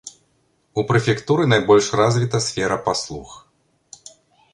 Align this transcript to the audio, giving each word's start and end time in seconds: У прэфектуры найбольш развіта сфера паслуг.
У 0.81 0.85
прэфектуры 0.91 1.43
найбольш 1.53 1.89
развіта 1.99 2.41
сфера 2.47 2.77
паслуг. 2.89 3.37